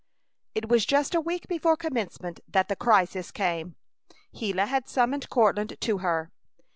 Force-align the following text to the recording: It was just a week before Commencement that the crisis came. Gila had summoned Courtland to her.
It 0.55 0.67
was 0.67 0.83
just 0.87 1.13
a 1.13 1.21
week 1.21 1.47
before 1.47 1.77
Commencement 1.77 2.39
that 2.47 2.69
the 2.69 2.75
crisis 2.75 3.29
came. 3.29 3.75
Gila 4.33 4.65
had 4.65 4.89
summoned 4.89 5.29
Courtland 5.29 5.77
to 5.79 5.99
her. 5.99 6.31